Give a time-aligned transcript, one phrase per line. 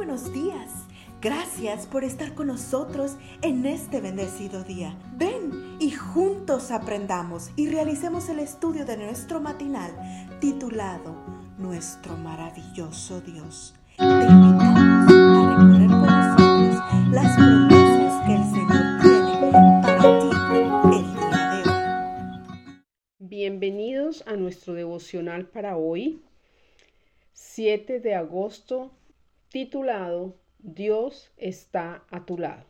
[0.00, 0.86] buenos días.
[1.20, 4.96] Gracias por estar con nosotros en este bendecido día.
[5.18, 9.90] Ven y juntos aprendamos y realicemos el estudio de nuestro matinal
[10.40, 11.14] titulado
[11.58, 13.74] Nuestro maravilloso Dios.
[13.98, 20.30] Te invitamos a recorrer con nosotros las promesas que el Señor tiene para ti
[20.96, 21.70] el día de
[22.70, 22.82] hoy.
[23.18, 26.22] Bienvenidos a nuestro devocional para hoy,
[27.34, 28.92] 7 de agosto
[29.50, 32.64] titulado Dios está a tu lado.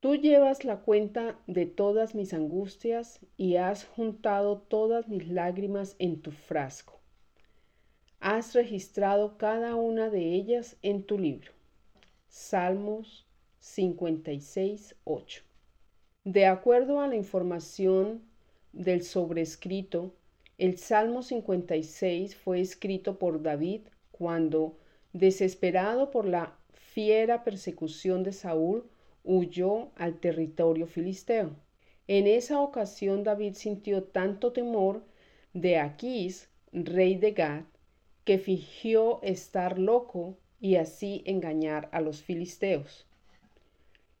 [0.00, 6.20] Tú llevas la cuenta de todas mis angustias y has juntado todas mis lágrimas en
[6.20, 7.00] tu frasco.
[8.20, 11.52] Has registrado cada una de ellas en tu libro.
[12.28, 13.26] Salmos
[13.60, 15.42] 56, 8.
[16.24, 18.22] De acuerdo a la información
[18.74, 20.14] del sobrescrito,
[20.58, 23.80] el Salmo 56 fue escrito por David
[24.12, 24.76] cuando
[25.12, 28.88] desesperado por la fiera persecución de Saúl,
[29.24, 31.56] huyó al territorio filisteo.
[32.08, 35.04] En esa ocasión David sintió tanto temor
[35.52, 37.64] de Aquís, rey de Gad,
[38.24, 43.06] que fingió estar loco y así engañar a los filisteos.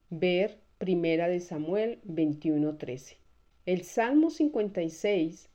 [0.08, 3.16] Ver Primera de Samuel 21:13.
[3.66, 5.50] El Salmo 56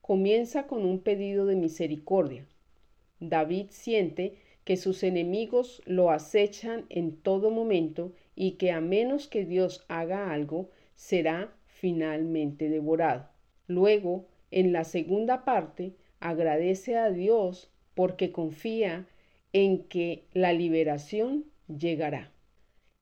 [0.00, 2.46] comienza con un pedido de misericordia.
[3.20, 9.44] David siente que sus enemigos lo acechan en todo momento y que a menos que
[9.44, 13.28] Dios haga algo, será finalmente devorado.
[13.66, 19.06] Luego, en la segunda parte, agradece a Dios porque confía
[19.52, 22.30] en que la liberación llegará.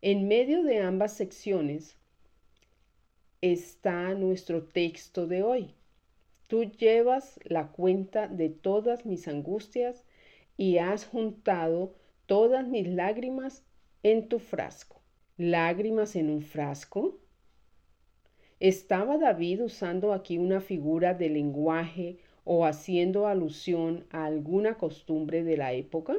[0.01, 1.97] En medio de ambas secciones
[3.41, 5.75] está nuestro texto de hoy.
[6.47, 10.05] Tú llevas la cuenta de todas mis angustias
[10.59, 11.95] y has juntado
[12.27, 13.64] todas mis lágrimas
[14.03, 15.01] en tu frasco.
[15.39, 17.17] ¿Lágrimas en un frasco?
[18.59, 25.57] ¿Estaba David usando aquí una figura de lenguaje o haciendo alusión a alguna costumbre de
[25.57, 26.19] la época?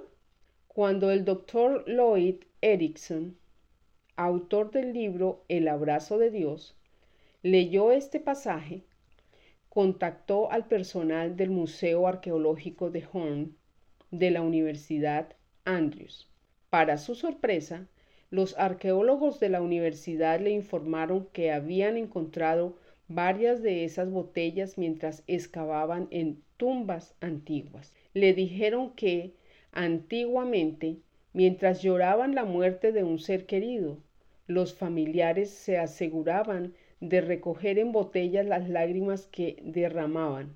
[0.70, 3.36] Cuando el doctor Lloyd Erickson,
[4.16, 6.78] autor del libro El abrazo de Dios,
[7.44, 8.84] leyó este pasaje,
[9.68, 13.59] contactó al personal del Museo Arqueológico de Horn
[14.12, 16.30] de la Universidad Andrews.
[16.70, 17.88] Para su sorpresa,
[18.32, 22.78] los arqueólogos de la universidad le informaron que habían encontrado
[23.08, 27.94] varias de esas botellas mientras excavaban en tumbas antiguas.
[28.14, 29.34] Le dijeron que
[29.72, 30.98] antiguamente,
[31.34, 33.98] mientras lloraban la muerte de un ser querido,
[34.46, 40.56] los familiares se aseguraban de recoger en botellas las lágrimas que derramaban,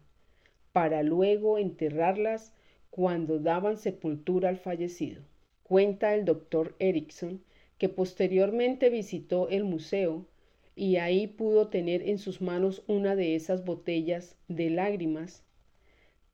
[0.74, 2.54] para luego enterrarlas
[2.96, 5.24] cuando daban sepultura al fallecido.
[5.64, 7.42] Cuenta el doctor Erickson
[7.80, 10.28] que posteriormente visitó el museo
[10.76, 15.44] y ahí pudo tener en sus manos una de esas botellas de lágrimas.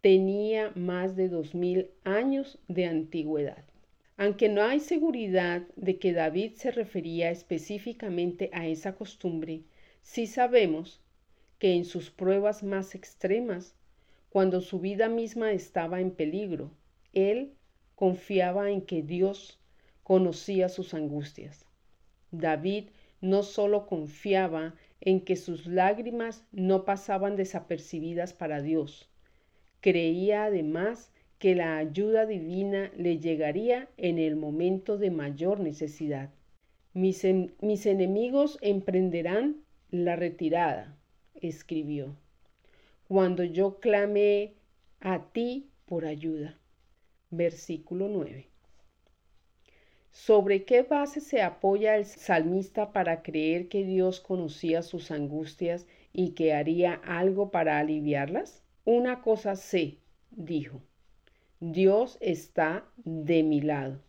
[0.01, 3.63] Tenía más de dos mil años de antigüedad.
[4.17, 9.61] Aunque no hay seguridad de que David se refería específicamente a esa costumbre,
[10.01, 10.99] sí sabemos
[11.57, 13.75] que en sus pruebas más extremas
[14.29, 16.71] cuando su vida misma estaba en peligro,
[17.13, 17.53] él
[17.95, 19.59] confiaba en que Dios
[20.03, 21.65] conocía sus angustias.
[22.31, 22.89] David
[23.21, 29.09] no solo confiaba en que sus lágrimas no pasaban desapercibidas para Dios,
[29.81, 36.29] creía además que la ayuda divina le llegaría en el momento de mayor necesidad.
[36.93, 37.25] Mis,
[37.61, 40.97] mis enemigos emprenderán la retirada,
[41.35, 42.15] escribió
[43.09, 44.53] cuando yo clame
[44.99, 46.59] a ti por ayuda.
[47.31, 48.51] Versículo 9.
[50.11, 56.33] ¿Sobre qué base se apoya el salmista para creer que Dios conocía sus angustias y
[56.33, 58.61] que haría algo para aliviarlas?
[58.85, 59.97] Una cosa sé,
[60.29, 60.83] dijo,
[61.59, 64.03] Dios está de mi lado.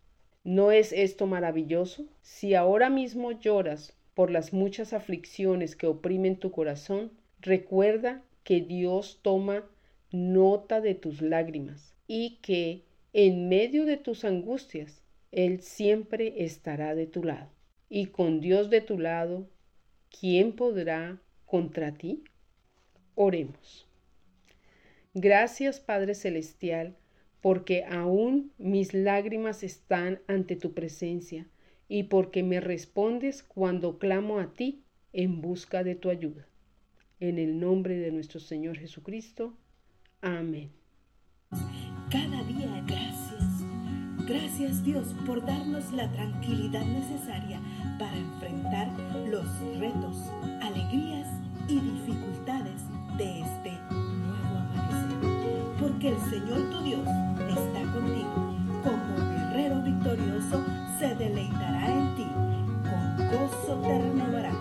[0.45, 2.05] ¿No es esto maravilloso?
[2.21, 9.21] Si ahora mismo lloras por las muchas aflicciones que oprimen tu corazón, recuerda que Dios
[9.23, 9.65] toma
[10.11, 12.83] nota de tus lágrimas y que
[13.13, 17.49] en medio de tus angustias Él siempre estará de tu lado.
[17.89, 19.49] Y con Dios de tu lado,
[20.19, 22.25] ¿quién podrá contra ti?
[23.15, 23.87] Oremos.
[25.15, 26.97] Gracias Padre Celestial,
[27.41, 31.47] porque aún mis lágrimas están ante tu presencia
[31.87, 34.83] y porque me respondes cuando clamo a ti
[35.13, 36.50] en busca de tu ayuda.
[37.21, 39.53] En el nombre de nuestro Señor Jesucristo.
[40.23, 40.73] Amén.
[42.11, 43.45] Cada día gracias.
[44.27, 47.61] Gracias Dios por darnos la tranquilidad necesaria
[47.99, 48.89] para enfrentar
[49.29, 49.45] los
[49.79, 50.17] retos,
[50.63, 51.29] alegrías
[51.69, 52.81] y dificultades
[53.19, 55.77] de este nuevo amanecer.
[55.79, 57.07] Porque el Señor tu Dios
[57.51, 58.57] está contigo.
[58.83, 60.65] Como guerrero victorioso
[60.99, 62.27] se deleitará en ti.
[62.89, 64.60] Con gozo te renovará